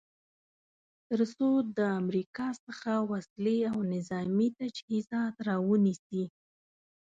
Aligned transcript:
تر 1.09 1.19
څو 1.37 1.49
د 1.77 1.79
امریکا 2.01 2.47
څخه 2.65 2.91
وسلې 3.11 3.57
او 3.71 3.77
نظامې 3.93 4.47
تجهیزات 4.59 5.35
را 5.47 5.55
ونیسي. 5.69 6.23